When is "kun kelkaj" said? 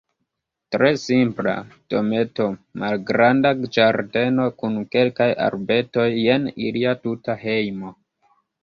4.63-5.31